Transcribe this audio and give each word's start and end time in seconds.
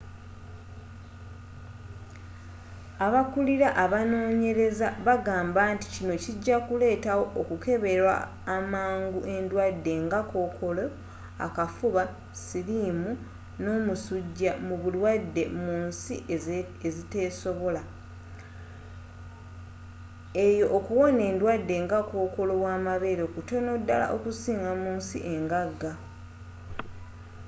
abakulira 3.05 3.67
abanoonyereza 3.83 4.87
bagamba 5.07 5.61
nti 5.73 5.87
kino 5.93 6.13
kijakuleetawo 6.23 7.23
okukeberwa 7.41 8.15
amangu 8.55 9.19
endwadde 9.35 9.93
nga 10.05 10.19
kookolo 10.31 10.85
akafuba 11.45 12.03
sirimu 12.45 13.11
n'omusuja 13.61 14.51
mu 14.65 14.75
balwadde 14.81 15.43
munsi 15.63 16.13
eziteesobola 16.87 17.81
eyo 20.47 20.65
okuwona 20.77 21.21
endwadde 21.31 21.75
nga 21.85 21.99
kokoolo 22.09 22.53
wamabeere 22.65 23.23
kutono 23.35 23.71
ddala 23.81 24.05
okusinga 24.15 24.71
munsi 24.83 25.17
engaga 25.33 25.91